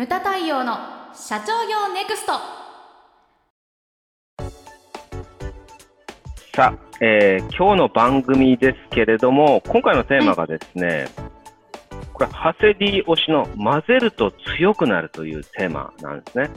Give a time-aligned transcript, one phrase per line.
[0.00, 0.78] ムタ太陽の
[1.12, 2.32] 社長業ネクスト
[6.56, 11.06] さあ、えー今日の番組ですけれども、今回のテーマがですね、
[12.14, 16.50] これ、ハセディ推しの混ぜると強くなるというテーマなんですね。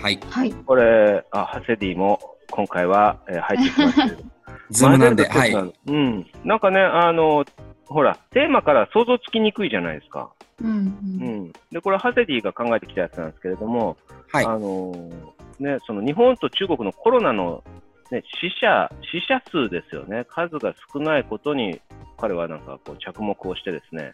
[0.00, 0.18] はい。
[0.28, 2.18] はいこれ、あハセディも
[2.50, 4.22] 今回は、えー入ってきましたけど、
[4.70, 5.52] Zoom なんで、はい。
[5.52, 6.26] うん。
[6.42, 7.44] なんかね、あの、
[7.86, 10.32] ほら、テーマから想像つきにくいじゃないですか。
[10.62, 11.52] うんううんん。
[11.70, 13.96] で、これ、ハセディが考えてきたやつなんですけれども、
[14.32, 14.44] はい。
[14.46, 15.10] あの
[15.58, 17.62] ね、その日本と中国のコロナの、
[18.10, 21.80] ね、死者死者数ですよね、数が少ないことに
[22.18, 24.12] 彼はなんかこう着目をしてですね、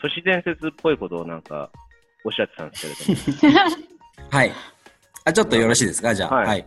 [0.00, 1.70] 都市伝説っぽいことをなんか
[2.24, 3.76] おっしゃってたんですけれども、
[4.30, 4.52] はい。
[5.24, 6.14] あ、ちょっとよろしいですか？
[6.14, 6.36] じゃあ。
[6.36, 6.66] はいはい。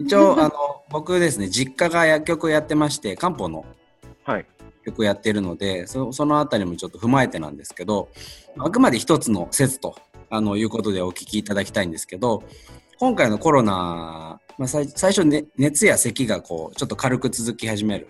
[0.00, 0.52] 一応、あの、
[0.90, 3.66] 僕ですね、実家が薬局をやってまして、漢方のはい、
[4.90, 8.08] 曲やってるのでそそのあたりもちょっと踏まえてなんですけど
[8.58, 9.96] あくまで一つの説と
[10.30, 12.42] あのいうことでお聞きいただきたいんですけど
[12.98, 18.08] 今回のコロナ、まあ、最最初、ね、熱や咳がこうちょっと軽く続き始める。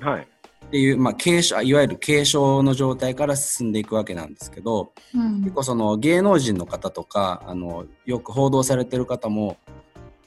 [0.00, 0.26] はい、
[0.66, 5.40] っていう、まあ、軽症いわゆる軽症の状態から進んでいくわけなんですけどうん。
[5.42, 9.58] 結構その芸能人の方とかあのよく報道されてる方も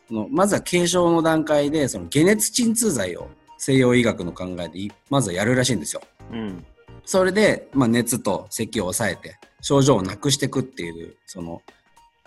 [0.07, 6.01] そのまずは軽症の段階でその解熱鎮痛剤を西洋医学の考えでいまずはやるらしいんですよ。
[6.31, 6.65] うん、
[7.05, 11.61] それで、まあ、熱と咳を抑えて症状をなくしていくっていうその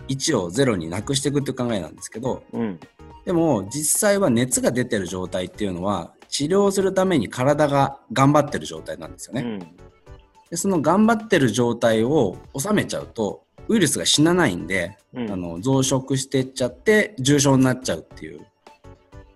[0.07, 2.79] 1を0になくしていくっていう考えなんですけどうん、
[3.25, 9.41] でも実際は熱が出てる状態っていうのは治療するために体が頑張ってる状態なんですよね。
[9.41, 9.59] うん、
[10.49, 18.45] でその頑張ってる状態を収めちゃうとウイルスが死なないんで、うんあの増殖してっちゃって重症になっちゃうっていう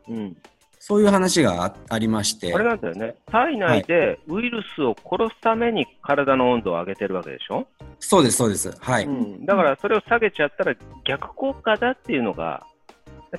[0.10, 0.38] うん。
[0.84, 2.54] そういう話があありまして。
[2.56, 7.68] あれなんだよね、体内でウイルスを殺すために体の温度を上げてるわけでしょ、
[8.00, 8.76] そうですそうです。
[8.80, 12.66] はい、うん、だからそれを下げちゃったら逆効果だっていうのが、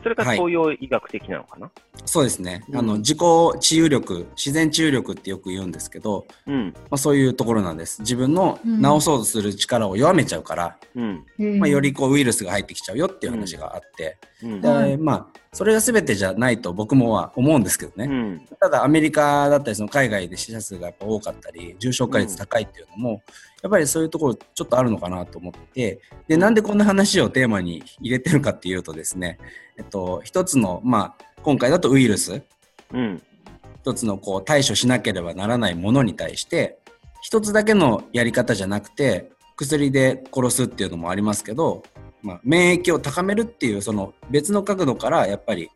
[0.03, 0.37] それがはい。
[0.39, 1.71] 東洋医学的なのかな？
[2.07, 2.79] そうですね、うん。
[2.79, 3.19] あの自己
[3.61, 8.01] 治癒力自然治癒力ってよく言うんですけど、うん、まあ、そういうところなんです。
[8.01, 8.83] 自分のうん。
[8.83, 11.25] 治そうとする力を弱めちゃうから、うん、
[11.59, 14.61] まあ、よりこうウイルスが入ってきちゃうよっていう話があって、うん。
[14.63, 14.97] ではい。
[14.97, 18.47] まあそれが全てじゃないと僕もは思うんですけどね、うん。
[18.59, 23.23] ただアメリカだったりその海外で死者数がやっぱ多かったり重症化率高いっていうのも、
[23.63, 29.39] やっぱりそういうところちょっとあるのかなと思ってでなんでこんな話をテーマに入れてるかっていうとですね、
[29.77, 32.43] えっと、一つの、まあ、今回だとウイルス。
[32.93, 33.23] うん。
[33.83, 36.79] 一つのこう対処しなければならないものに対して
[37.21, 41.83] 一つだけのやり方じゃなくて薬で殺すっていうのもありますけど、
[42.23, 45.71] まあ、免疫を高めるっていうその別の角度からやっぱり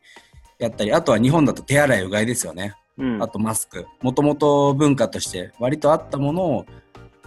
[0.58, 2.74] やったりあとは日本だと手洗いうがいですよね。
[2.98, 3.22] うん。
[3.22, 3.86] あとマスク。
[4.00, 6.66] もともと文化として割とあったものを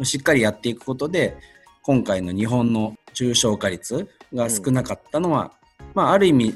[0.04, 1.38] しっかりやっていくことで
[1.84, 5.52] 今回の日本の重症化率が少なかったのは、
[5.94, 6.54] まあ、ある意味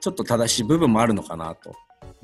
[0.00, 1.74] ちょっと正しい部分もあるのかなと。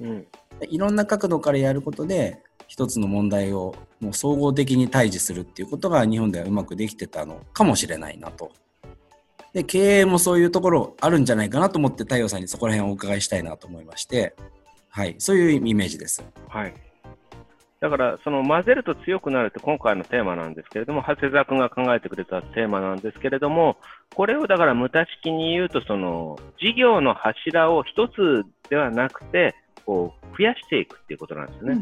[0.00, 0.26] うん。
[0.68, 8.52] いろんな角度からやることで一つの問題をもう総合的に対峙するっていうことが日本ではうまくできてたのかもしれないなと。
[9.52, 14.34] で経営もそういうところあるんじゃないかなと思って太陽さんにそこら辺をお伺いしたいなと思いまして、
[14.90, 16.24] はい、そういうイメージです。
[16.48, 16.74] はい。
[17.80, 23.76] だから、その混ぜると強くなるって今回のテーマなんですけれども、長谷沢君が考えてくれたテーマなんですけれども、
[24.14, 29.54] これをだから無駄式に言うと、その事業の柱を一つではなくて、
[29.86, 31.78] こう増やしていくっていうことなんですね。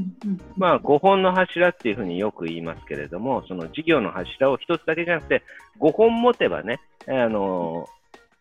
[0.57, 5.43] まあ、5本の柱っていうふうによく言いますけれども、その事業の柱を一つだけじゃなくて、
[5.81, 7.89] 5本持てばね、あの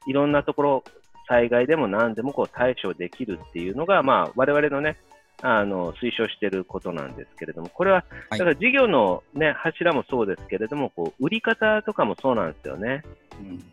[0.06, 0.84] いろんなところ、
[1.28, 4.98] 災害でも何でもこう対処できるっていうのが、まあ、我々のね、
[5.42, 13.04] あの推奨していることなんですけれども、これは、はいだから事業の、ね、柱もそうですけれども、こう売り方とかもそうなんですよね。
[13.40, 13.64] うん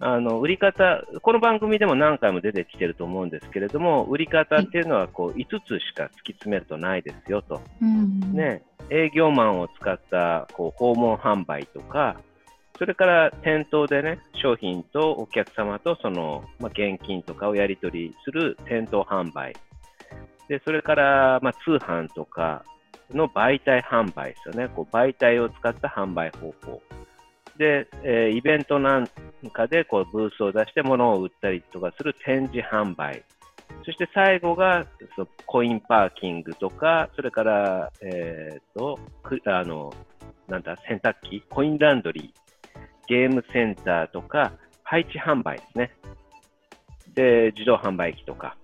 [0.00, 7.60] あの売り方、この番組でも何回も出てきてると思うんですけれども、売り方っていうのはこう5つしか突き詰めるとないですよと。
[8.32, 12.16] ね、営業マンを使ったこう訪問販売とか、
[12.78, 19.56] それから店頭でね、商品とお客様とその、まあ、現金とかをやり取りする店頭販売。
[20.48, 22.64] で、それから、まあ、通販とか
[23.12, 24.68] の媒体販売ですよね。
[24.68, 26.80] こう媒体を使った販売方法。
[27.58, 29.08] で、えーイベントなん
[29.52, 33.24] かでこうブースを出して物を売ったりとかする展示販売。
[33.84, 39.92] そして最後がそのコインパーキングとか、それから、えー、とくあの
[40.48, 44.52] なんだ洗濯機、コインランドリー、ゲームセンターとか、
[44.82, 45.92] 配置販売ですね。
[47.14, 48.56] で、自動販売機とか。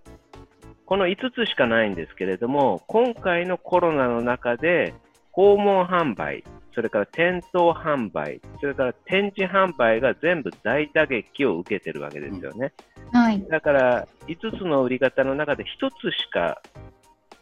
[0.87, 4.95] この5つしかないんですけれども、今回のコロナの中で、
[5.33, 6.45] 訪問販売、
[6.75, 12.73] それから店頭販売、それから展示販売が全部大打撃を受けてるわけですよね。
[13.13, 13.45] はい。
[13.49, 16.61] だから、5つの売り方の中で1つしか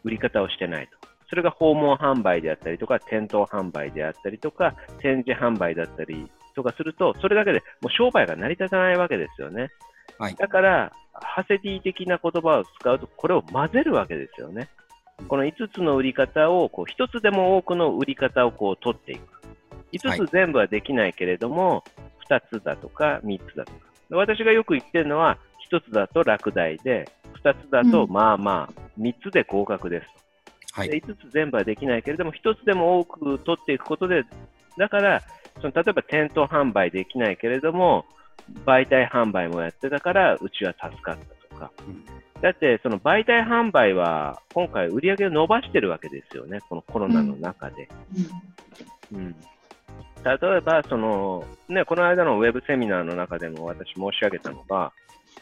[0.05, 1.09] 売り方をしてないと。
[1.29, 9.71] それが訪問販売であったりとか、店頭販売であったりとか、展示販売だったりとかすると、それだけでもう商売が成り立たないわけですよね。
[10.19, 14.69] はい、だから、ハセディ的な言葉を使うと、これを混ぜるわけですよね。
[15.29, 19.43] この5つの売り方をこう1つでも多くの売り方をこう取っていく。
[19.93, 21.77] 5つ全部はできないけれども、
[22.29, 23.79] はい、2つだとか3つだとか。
[24.11, 25.39] 私がよく言ってるのは、
[25.71, 27.09] 1つだと落第で、
[27.43, 30.07] 2つだとまあまあ、3つで合格です
[30.75, 30.81] と。
[30.81, 34.25] はい、5つ全部はできないけれども、1つでも多く取っていくことで、
[34.79, 35.23] だから、
[35.61, 38.07] その例えば店頭販売できないけれども、
[38.67, 42.05] 媒体販売もやってたから、うちは助かったとか、うん、
[42.41, 47.89] だってその媒体販売は今回、売り上げを伸ばしてるわけですよね、このコロナの中で。
[49.13, 49.35] うん、うん、
[50.25, 54.93] 例えばその、ね、この間のウェブセミナーの中でも私申し上げたのが、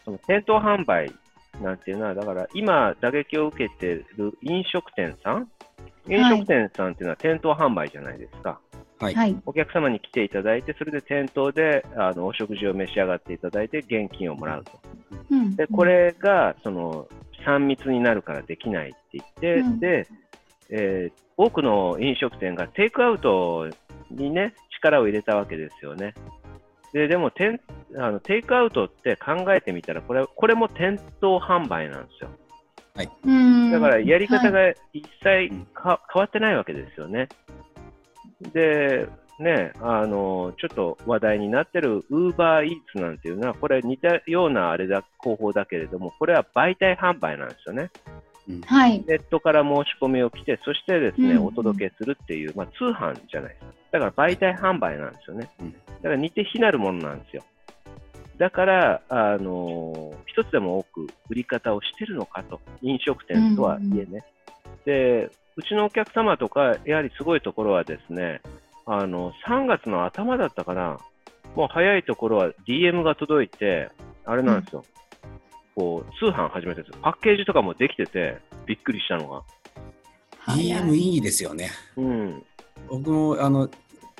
[0.05, 1.12] その店頭販売
[1.61, 5.49] なんていうのは、だから今、打撃を受けている飲食店さん、
[6.08, 8.61] 飲食店さんっていうのは店頭販売じゃないですか。
[9.00, 14.73] はい、お客様に来ていただいて、それで店頭であのお食事を召し上がっていただいて、現金をもらうと。
[15.31, 17.08] うん、でこれがその
[17.47, 20.06] 3密になるからできないって言って、うん、で
[20.70, 23.69] えー、多くの飲食店がテイクアウト
[24.11, 26.14] にね力を入れたわけですよね。
[26.93, 27.61] ででもテ
[27.96, 32.31] あのテイクアウトって考えてみたらこれこれも店頭販売なんですよ。
[32.94, 37.29] はい、だからやり方が一切か、変わってないわけですよね。
[38.52, 39.08] で、
[39.38, 47.90] ね、あのちょっと話題になってる UberEats なんていうのは、これ似たようなあれだ方法だけれども、これは媒体販売なんですよね。
[48.66, 53.72] はい、ネットから申し込みを来て、そしてですね、うん、お届けするっていう、まあ、通販じゃないですか。
[53.92, 55.50] だから媒体販売なんですよね。
[56.02, 57.44] だから似て非なるものなんですよ。
[58.38, 64.25] だから、あの一つでも多く売り方をしてるのかと、飲食店とはいえね。
[64.84, 68.40] で、うちのお客様とか、やはりすごいところはですね、
[68.86, 70.98] あの3月の頭だったかな、
[71.54, 73.90] もう早いところは DM が届いて、
[74.24, 74.84] あれなんですよ、
[75.76, 77.02] こう通販始めてるんですよ。
[77.02, 79.42] パッケージとかもできてて、びっくりしたのが。
[80.54, 81.70] DM いいですよね。
[81.96, 82.42] うん、
[82.88, 83.68] 僕もあの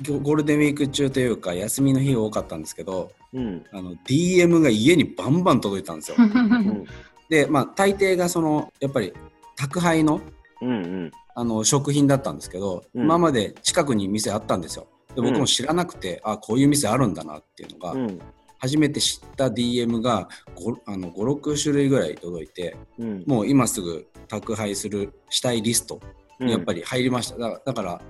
[0.06, 6.16] ゴールデンウィーク中というか休みの日が多かったんですけど、うん、あの DM が家にバンバン届いたんですよ。
[6.20, 6.84] うん、
[7.31, 9.12] でまあ大抵がそのやっぱり
[9.56, 10.20] 宅配の,、
[10.61, 14.87] うんうん、あの食品だったんですけど、うん、今まで近くに店あったんですよ。
[15.15, 18.15] で僕も知らなくて、あこういう店あるんだなっていうのが、
[18.59, 26.01] 初めて知った DM が56種類ぐらい届いて、うん、もう今すぐ宅配するしたいリスト
[26.39, 28.01] にやっぱり入りました、だだから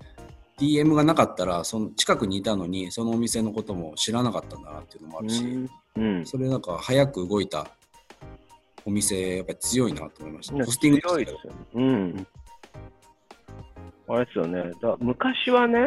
[0.58, 7.66] DM がなかったらその近くにいたのにそのお店のことも知らなかったんだなっていうのもあるし、うん、それなんか早く動いた
[8.84, 10.64] お店やっぱり強いなと思いました。
[10.64, 11.58] ポスティング強いですよね。
[11.74, 12.26] うん。
[14.10, 14.72] あれですよね。
[14.82, 15.78] だ昔はね、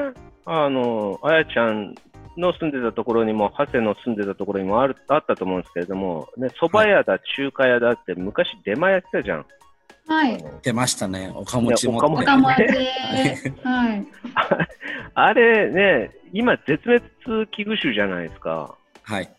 [0.46, 1.96] あの、あやちゃん
[2.38, 9.46] の住んでたところにも、長谷の住んでたところにもあるあったと思うんですけれども、ね、蕎麦屋だ、中華屋だって昔出前やってたじゃん。
[10.06, 10.46] はい。
[10.62, 11.32] 出ましたね。
[11.34, 11.98] おかもちも。
[11.98, 12.26] おかもち。
[13.64, 14.08] はい。
[15.14, 18.76] あれね、今絶滅危惧種じゃないですか。
[19.04, 19.30] はい。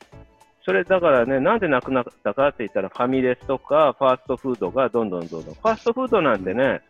[0.65, 5.55] それだからね、なんでなくなったかって言ったら、ファミレスとかファーストフードがどんどんどんどん。
[5.55, 6.81] ファーストフードなんてね、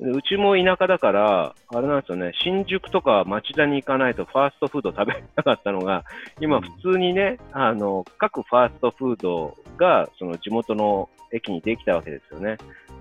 [0.00, 6.04] うちも田舎だから、あれなんですよね、新宿とか町田に行かないとファーストフード食べなかったのが、
[6.40, 12.56] 今、普通にね、あの各ファーストフードがその地元の駅にできたわけですよね。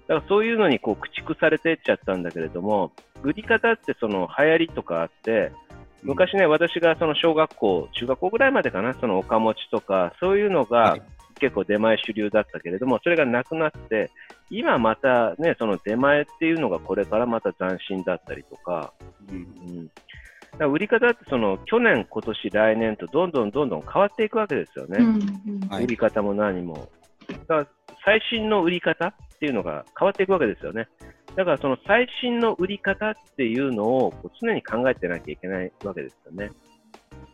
[0.08, 2.92] だからそういうのにこう駆逐されてっちゃったんだけれども、
[3.24, 5.54] 売り方ってその流行りとかあって、
[6.04, 10.98] 昔ね、私がその小学校、中学校ぐらいまでかな、そのおかもちとか、そういうのが
[11.40, 14.12] 結構出前主流だったけれども、それがなくなって、
[14.50, 18.94] 今またね、その出前っていうのがこれからまた斬新だったりとか、
[19.30, 19.90] うん、
[20.60, 26.90] うん、売り方ってその去年、今年、来年とどんどんどんどん変わっていくわけですよね、うんうん、売り方も何も。
[27.28, 27.68] だから
[28.04, 30.88] 最新の売り方っていうのが変わっていくわけですよね。
[31.36, 36.52] だからその最新の売り方っていうのを常に考えてなきゃいけないわけですよね。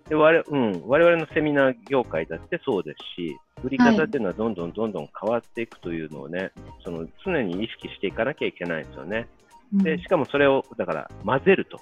[0.10, 6.52] で我,、うん、我々のセミナー業界だってそうですし、売り方っていうのはどんどんどんどん変わっていくというのをね、はい、
[6.84, 9.28] その常に意識していかなきゃいけないですよね。
[9.74, 11.80] でしかもそれをだから混ぜると、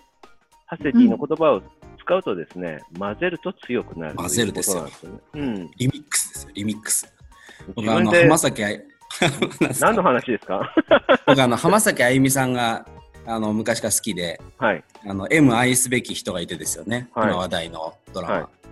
[0.65, 1.61] ハセティの言葉を
[1.99, 4.91] 使うとですね、うん、混ぜると強くなる混ぜるですよ、ね。
[5.33, 7.13] うん、リミックスですよ、リミックス。
[7.75, 8.63] 僕あの浜崎
[9.79, 10.73] 何の話ですか？
[11.27, 12.85] 僕あの浜崎あゆみさんが
[13.25, 14.83] あの昔から好きで、はい。
[15.05, 18.33] あの M 愛すべき人がいてですよね、はい今話題のドラマ。
[18.35, 18.63] はい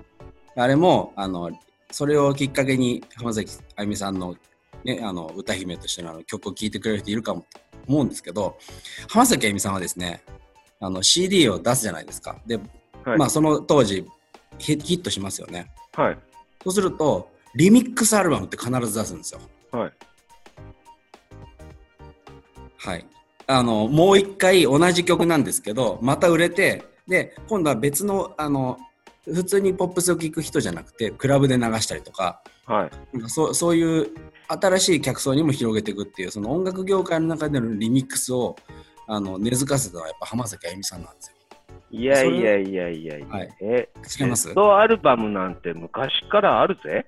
[0.55, 1.51] あれもあの
[1.91, 4.35] それをきっかけに浜崎あゆみさんの,、
[4.83, 7.47] ね、あの歌姫としての曲を聴いてくれる人いるかもと
[7.87, 8.57] 思うんですけど
[9.09, 10.21] 浜崎あゆみさんはですね
[10.79, 12.37] あの CD を出すじゃないですか。
[12.45, 14.05] で、はいまあ、その当時
[14.57, 15.71] ヒヒットしますよね。
[15.93, 16.17] はい。
[16.63, 19.41] そうするとリミックスアルバムって必ず出すんですよ。
[19.71, 19.93] はい。
[22.77, 23.05] はい。
[23.47, 28.77] あの、もう一回同じ曲なんですけど、また売れて、で、今度は別の、あの、
[29.25, 32.91] 普通にポップスを聴く人じゃなくて、クラブで流したりとか、はい。
[33.13, 34.07] なんかそうそういう
[34.47, 38.55] 新しい客層にも広げていくっていう、その音楽業界の中でのリミックスを
[39.07, 41.35] あの根付かせたのはやっぱ浜崎あゆみさんなんですよ。
[41.91, 43.27] いやいやいやいやいや。
[43.27, 44.47] はいえ、違います？
[44.47, 47.05] ベストアルバムなんて昔からあるぜ。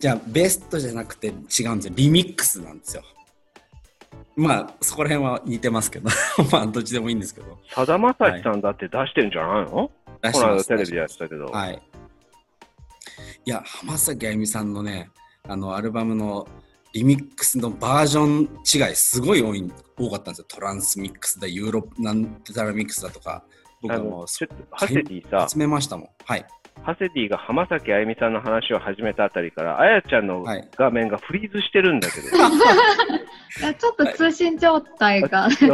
[0.00, 1.94] じゃあ、ベストじゃなくて違うんですよ。
[1.94, 3.02] リミックスなんですよ。
[4.36, 6.10] まあ、そこら辺は似てますけど、
[6.52, 7.58] まあ、どっちでもいいんですけど。
[7.70, 9.90] さだまさしさんだって出してるんじゃないの、この
[10.22, 11.46] 出してます間テレビでやってたけど。
[11.46, 11.82] はい。
[13.46, 15.10] いや、浜崎あゆみさんのね、
[15.48, 16.46] あの、アルバムの
[16.92, 20.46] リミックスのバージョン違い、すごい多い多かったんですよ。
[20.48, 23.42] トランスミックスだ、ユーロなんてたらミックスだとか。
[23.80, 24.26] 僕あはもう、
[24.70, 26.08] ハセディさ、集めましたもん。
[26.24, 26.46] はい。
[26.86, 32.28] ハセディが浜崎あゆみさんの話を始めたあたりから、あやちゃんのはい画面がフリーズしてるんだけど。
[32.28, 32.30] い
[33.60, 35.48] やちょっと通信状態が。
[35.48, 35.72] 全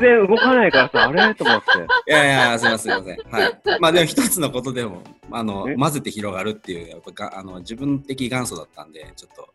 [0.00, 1.34] 然動かないからさ、あれ？
[1.36, 2.10] と思って。
[2.10, 3.42] いやいや、すみません、すみません。
[3.42, 3.60] はい。
[3.80, 9.48] まあでも一つのことでも、あのえ、混ぜて広がるっていう、やっぱがあの自分的元祖だったんで、ちょっと、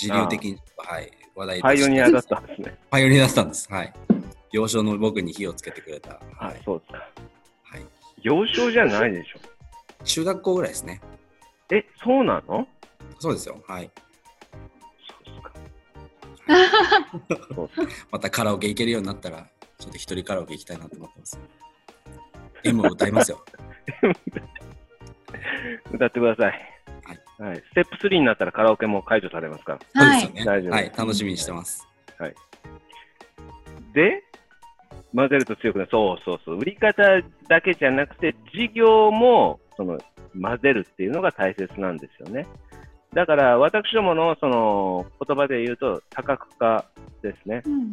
[0.00, 2.78] 自流的に、はい、話題とパイオニアだったんですね。
[2.88, 3.70] パイオニアだったんです。
[3.70, 3.92] はい。
[4.50, 6.12] 幼少の僕に火をつけてくれた。
[6.14, 6.20] はい。
[6.40, 7.06] あそうですか。
[8.20, 9.38] はい、幼少じゃないでしょ。
[10.04, 11.00] 中学校ぐらいですね。
[11.70, 12.66] え、そうなの？
[13.18, 13.62] そうですよ。
[13.66, 13.90] はい。
[15.08, 15.52] そうですか。
[17.54, 17.70] そう
[18.10, 19.46] またカラオケ行けるようになったら、
[19.78, 21.40] ちょっと一人カラオケ行きたいなと思ってます。
[22.64, 23.44] M を歌いますよ。
[25.92, 26.66] 歌ってください。
[27.38, 27.62] はい。
[27.70, 30.04] ステップ3になったらカラオケも解除されますから。
[30.04, 30.60] はいそうですよね。
[30.60, 30.92] 大丈夫はい。
[30.96, 31.86] 楽しみにしてます。
[33.94, 34.22] で、
[35.14, 35.90] 混ぜると強くなる。
[35.90, 36.56] そうそうそう。
[36.58, 37.02] 売り方
[37.48, 39.98] だけじゃなくて、事業もその
[40.40, 42.46] 混ぜるっていうのが大切なんですよね。
[43.12, 46.86] だから、私どものその言葉で言うと、多角化
[47.22, 47.62] ですね。
[47.66, 47.90] うん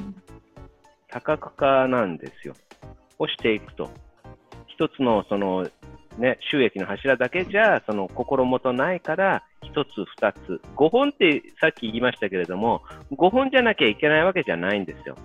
[1.09, 2.53] 多角化なんですよ。
[3.17, 3.89] をしていくと。
[4.67, 5.67] 一つのその、
[6.17, 10.61] ね、収益の柱だけじゃ、その心もとないから、一つ、二つ。
[10.75, 12.81] 5本ってさっき言いましたけれども、
[13.11, 15.15] 5本じゃなきゃいけないわけじゃないんですよ。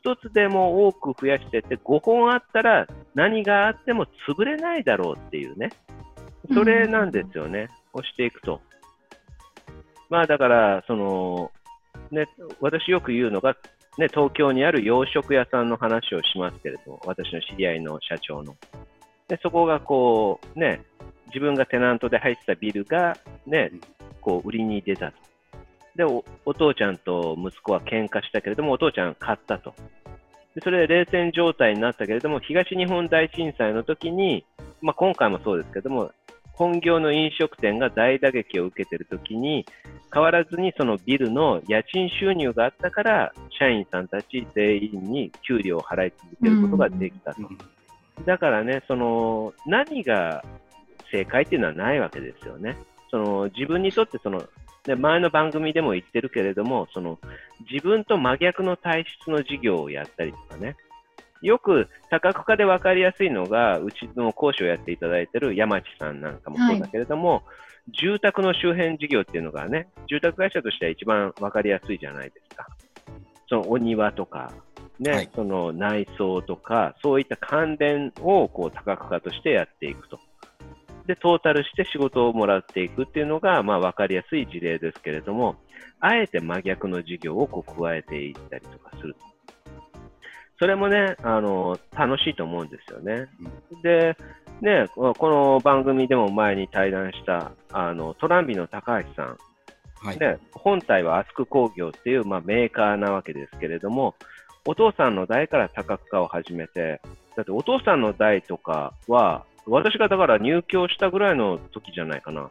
[0.00, 5.70] 一つでも多く増やしてって、5本あったら何があっても潰れないだろうっていうね。
[6.54, 7.68] それなんですよね。
[7.92, 8.60] をしていくと。
[10.08, 11.50] まあだから、その、
[12.10, 12.26] ね、
[12.60, 13.56] 私よく言うのが、
[13.98, 18.56] ね、東京にある洋食屋さんの話をしますけれども、私の知り合いの社長の。
[19.26, 20.82] で、そこがこう、ね、
[21.26, 23.70] 自分がテナントで入ってたビルが、ね、
[24.20, 25.27] こう、売りに出たと。
[25.98, 29.74] でお、お父ちゃんと息子は喧嘩したけれども、お父ちゃん買ったと。
[30.54, 34.46] で、それで冷戦状態になったけれども、東日本大震災の時に、
[34.80, 36.12] まあ、今回もそうですけども、
[36.52, 39.66] 本業の飲食店が大打撃を受けているときに、
[40.14, 47.40] 変わらずにそのビルの家賃収入があったから、社員さんたち全員に給料を払い続けることができたと。
[48.24, 50.44] だからね、その何が
[51.10, 52.76] 正解っていうのはないわけですよね。
[53.10, 54.42] その自分にとってその、
[54.88, 57.18] ね、前の番組でも言ってるけれども、その
[57.70, 60.76] 自分と真逆の体質の事業をやったりとかね、
[61.42, 67.42] よく多角化で分かりやすいのが、うちの講師をやっていただいている山地さんなんかもそうだけれども、
[68.00, 72.66] 住宅の周辺事業っていうのがね、住宅会社としては一番分かりやすいじゃないですか。
[73.48, 74.52] そのお庭とか、
[74.98, 80.18] ね、はいその内装とか、そういった関連をこう多角化としてやっていくと。
[81.08, 85.56] で、トータルして仕事をもらっていくっていうのが、まあ分かりやすい事例ですけれども、
[86.00, 89.20] あえて真逆の事業をこう加えていったりとかすると。
[90.58, 93.26] それもね、あの、楽しいと思うんですよね。
[93.82, 94.18] で、
[94.60, 99.38] ね、この番組でも前に対談した、あの、トランビの高橋さん、
[100.00, 100.18] はい。
[100.18, 104.14] ね、本体はアスク工業っていう、まあ、メーカーなわけですけれども、
[104.66, 107.00] お父さんの代から多角化を始めて、
[107.34, 112.50] だってお父さんの代とかは、私がだから入居したぐらいの時じゃないかな。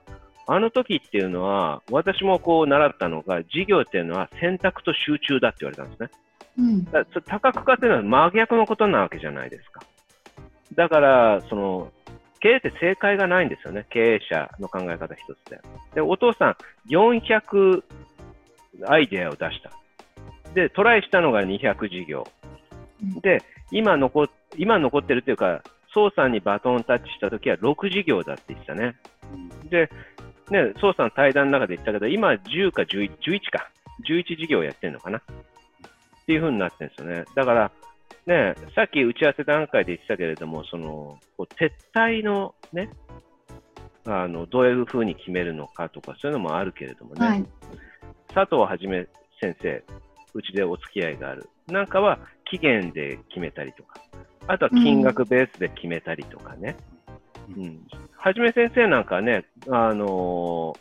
[0.50, 6.10] あの時っていうのは、私もこう習ったのが、事業っていうのは選択と集中だって言われたんですね。
[6.58, 6.86] うん
[7.26, 9.82] 多角化っていうのは真逆のことなわけじゃないですか。
[10.74, 11.92] だから、その、
[12.40, 13.86] 経営って正解がないんですよね。
[13.90, 15.60] 経営者の考え方一つで。
[15.96, 16.56] で、お父さん、
[16.90, 17.84] 400
[18.88, 19.72] アイデアを出した。
[20.54, 22.28] で、トライしたのが200事業。
[23.22, 25.62] で、今残今残ってるっていうか、
[25.94, 28.96] 宋さんにバトンタッチしたときは6事業だって言ってたね。
[29.70, 29.90] で、
[30.50, 33.70] ね、宋さん対談の中で言ったけど、今10か11、11か。
[34.08, 35.18] 11事業やってるのかな。
[35.18, 35.22] っ
[36.26, 37.26] ていうふうになってるんですよね。
[37.36, 37.72] だから、
[38.26, 42.90] ね、さっき打ち合わせ段階で言ってたけれども、その、撤退のね、
[44.06, 47.26] あの、どういうふうに決めるのかとか、そういうのもあるけれどもね。
[47.26, 47.46] はい、
[48.34, 49.08] 佐藤はじめ
[49.42, 49.84] 先生、
[50.34, 51.50] うちでお付き合いがある。
[51.68, 54.02] なんかは期限で決めたりとか、
[54.48, 56.76] あとは金額ベースで決めたりとかね。
[57.56, 57.64] うん。
[57.64, 60.76] うん、はじめ先生なんかね、あの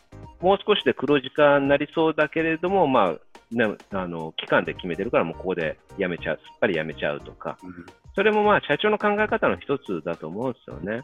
[0.45, 3.15] ー、もう少しで黒字化になりそうだけれども、まあ、
[3.51, 11.01] ね、あの期間で決めてるから、もうここでやめちゃう、すっぱりやめちゃうとか、うん、それもまあ社長の考え方の一つだと思うんですよね。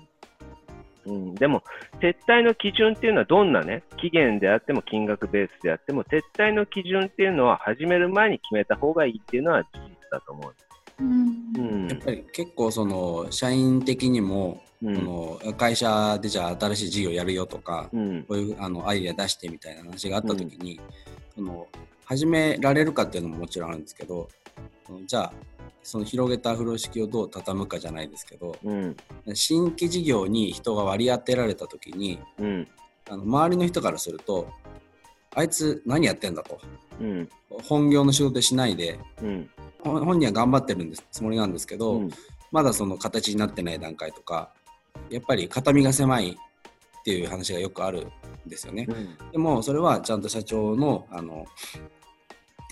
[1.05, 1.63] うん、でも、
[1.99, 10.53] 撤退の基準っていうのはどんなね、期限であっても金額ベースであっても、撤退の基準っていうのは始める前に決めた方がいいっていうのは事実だと思う。
[10.99, 20.79] うん、やっぱり結構その社員的にも、うん、の会社でじゃあ新しい事業やるよとか、うん、こういうあのアイデア出してみたいな話があった時に、
[21.35, 21.67] その
[22.05, 24.29] 始められるかっていうのももちろんあるんですけど
[25.05, 25.33] じゃあ
[25.83, 28.95] その広げた風呂敷をどう畳むかじゃないですけど、うん、
[29.33, 32.67] 新規事業に人が割り当てられた時に、うん、
[33.09, 34.49] あの周りの人からすると
[35.35, 36.59] あいつ何やってんだと、
[36.99, 37.29] うん、
[37.63, 38.99] 本業の仕事しないで、
[39.83, 42.01] 本人は頑張ってるんですつもりなんですけど、
[42.51, 44.53] まだその形になってない段階とか
[45.09, 48.07] やっぱり肩身が狭いっていう話がよくある
[48.45, 48.87] んですよね。
[49.31, 51.45] でもそれはちゃんと社長のあの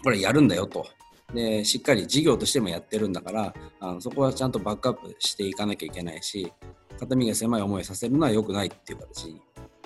[0.03, 0.87] これやるんだよと。
[1.33, 6.51] で、しっかり事業としてもやってるんだから、あのそこはちゃんとバックアップしていかなきゃいけないし、
[6.99, 9.25] 肩身が狭い思いさせるのは良くないっていう形。
[9.25, 9.41] に、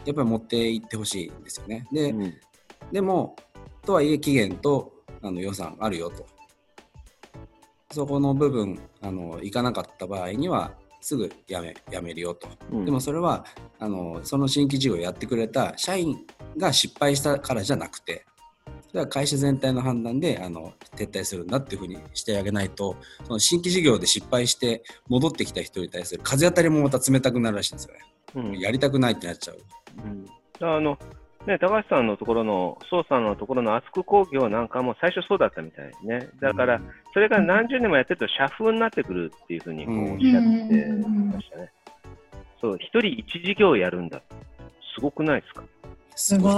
[0.05, 1.85] やっぱり持っていってほしいんですよね。
[1.91, 2.33] で、うん、
[2.91, 3.35] でも、
[3.85, 6.25] とはいえ期限とあの予算あるよと。
[7.91, 10.73] そこの部分、あの、いかなかった場合には、
[11.05, 13.45] すぐやめやめるよと、うん、でもそれは
[13.77, 16.25] あのその新規事業をやってくれた社員
[16.57, 18.25] が失敗したからじゃなくて
[18.87, 27.99] それは会社全体の判断であの撤退するんだっていうふうにしてあげないとその新規事業で失敗して戻ってきた人に対する風当たりもまた冷たくなるらしいんですよね、
[28.53, 29.59] うん、やりたくないってなっちゃう。
[30.03, 30.27] うん、
[30.59, 30.97] あの
[31.45, 36.27] ね、高橋さんのところの、宋さんのところのアスク工業なんかも最初そうだったみたいね。
[36.39, 36.81] だから、
[37.13, 40.47] それが何十年もやってると社風になってくるっていうふうにこうおっしゃって
[41.03, 41.71] ましたね。
[42.59, 44.21] そう、一人一事業やるんだ。
[44.95, 45.63] すごくないですか？
[46.15, 46.49] すご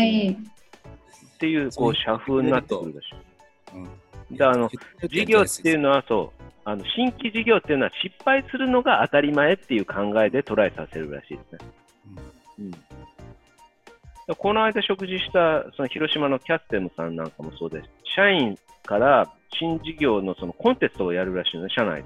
[0.00, 0.30] い。
[0.30, 0.36] っ
[1.38, 3.16] ていう、こう、社風になってくるでしょ。
[3.72, 4.68] うん、であの
[5.08, 11.58] 事業っていうのはそうあの新規事業っていうのは失敗するのが当たり前っていう考えでトライさせるらしいですね。
[12.58, 12.74] うん、うん
[14.36, 17.88] この間食事したその広島のキャステムさんなんかもそうです。
[18.14, 22.02] 社員から新事業のそのコンテストをやるらしいのね、社内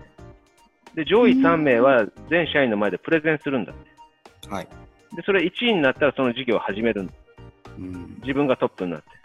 [0.95, 1.05] で。
[1.05, 4.49] で、上位3名は全社員の前でプレゼンするんだって。
[4.49, 4.69] はい。
[5.17, 7.13] で、それ1位になったらその事業を始めるんだ。
[7.79, 9.25] うん、自分がトップになって。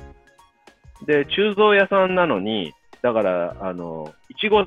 [1.05, 4.61] で、鋳造屋さんなのに、だから、あの、いちご、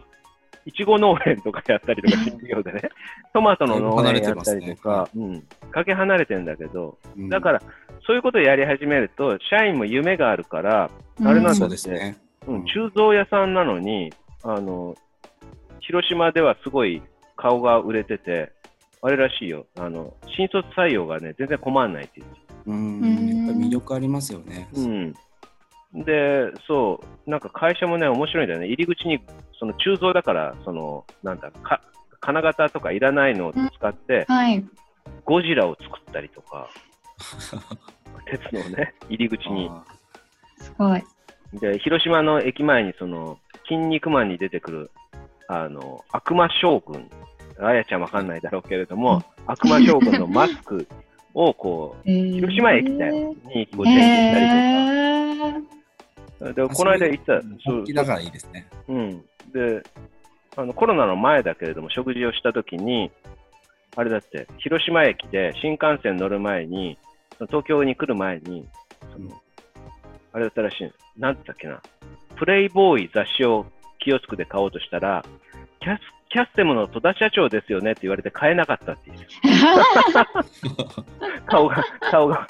[0.65, 2.91] いちご農園とかやったりとか、新事業でね、
[3.33, 7.63] トマトの農園やったりとか、ね、うん、かけ離れてるんだけど、うん、だから、
[8.07, 10.91] そういうことをやり始めると、社員も夢があるから、
[11.25, 14.13] あれなんですね、うん、鋳造屋さんなのに、
[14.43, 14.95] あの、
[15.81, 17.03] 広島ではすごい
[17.37, 18.53] 顔が売れてて、
[19.03, 22.27] あれらしいよ、あの、新卒採用がね、全然困らないっていう。
[22.67, 24.69] うん、やっぱ魅力ありますよね。
[24.75, 25.13] うん。
[26.05, 28.67] で、そう、なんか会社もね、面白いんだよね。
[28.67, 29.21] 入り口に、
[29.59, 31.81] その鋳造だから、その、なんだ、か
[32.21, 34.65] 金型とかいらないのを使って、はい、
[35.25, 36.69] ゴジラを作ったりとか、
[38.27, 39.71] 鉄のね、入り口に。
[40.59, 41.03] すごい。
[41.55, 44.91] で、広島の駅前に、その、筋肉マンに出てくる、
[45.49, 47.11] あの、悪魔将軍、
[47.61, 50.87] あやちゃんわかんないだろうけれども、悪魔将軍のマスク
[51.35, 54.47] を、こう、 えー、広島駅だよ、に、こう、展示したり
[55.37, 55.73] とか。
[56.41, 57.93] えー、で、この間行った、そう。
[57.93, 58.67] だからいいですね。
[58.89, 59.25] うん。
[59.53, 59.83] で、
[60.57, 63.11] あの、コロナの前だけれども、食事をしたときに、
[63.97, 66.99] あれだって、広島駅で新幹線乗る前に、
[67.47, 68.67] 東京に来る前に、
[69.13, 69.41] その
[70.33, 71.81] あれだったらしいなんて言ったっけな、
[72.37, 73.67] プレイボーイ雑誌を
[73.99, 75.25] キオスクで買おうとしたら、
[75.81, 76.01] キャス
[76.33, 79.17] キャステムの戸田社長ですよねって言われて買えなかったっていう。
[81.47, 82.47] 顔が、顔が、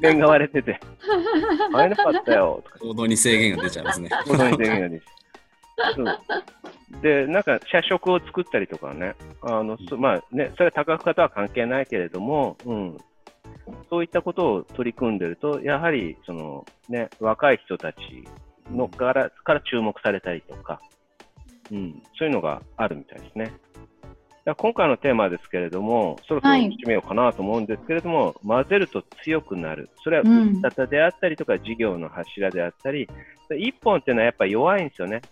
[0.00, 0.78] 面が割れてて、
[1.72, 2.78] 買えなかったよとか。
[2.80, 4.10] 行動に制限が出ちゃいますね。
[4.26, 5.10] 行動に制限が出ちゃ
[6.02, 6.04] う。
[7.00, 12.98] で、なんか社食を作ったりとかね、あの、うん、まあね、それは多角化とは関係ないけれども、うん、
[13.90, 17.98] そういったことを取り組んでると、やはりその、ね、若い人たち
[18.70, 20.80] のからから注目されたりとか、
[21.70, 23.52] うん、そういうのがあるみたいですね。
[24.58, 33.08] 今回のテーマですけれども、そろそろ締めようかなと思うんですけれども、はい、混ぜると強くなる、それは打ち方であったりとか、事業の柱であったり、
[33.48, 35.22] うん、1本っていうのはやっぱり弱いんですよね。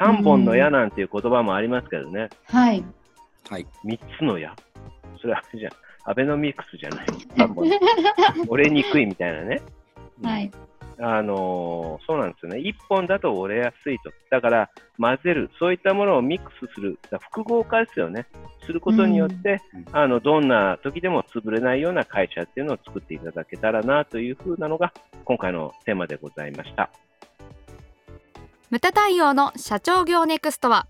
[0.00, 2.28] 3本の矢なんていう言葉もありますけどね。
[2.46, 2.84] はい。
[3.48, 3.66] はい。
[3.84, 4.54] 3つの矢
[5.20, 5.70] それはじゃ
[6.08, 7.06] アベノミクスじゃない。
[8.48, 9.60] 折れにくいみたいなね。
[10.22, 10.50] はい。
[11.00, 12.58] あのー、そうなんですよね。
[12.58, 14.10] 1本だと折れやすいと。
[14.30, 15.50] だから、混ぜる。
[15.58, 16.98] そういったものをミックスする。
[17.30, 18.26] 複合化ですよね。
[18.64, 24.92] することによって、うん、あの、どんな時でも潰れないような会社っていうのを作っていただけたらなというふうなのが、
[25.24, 26.90] 今回のテーマでございました。
[28.70, 30.86] ムタ対応の社長業ネクストは、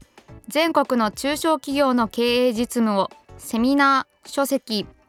[0.47, 4.87] 全国の中小企業の経営実務をセミナー、書籍、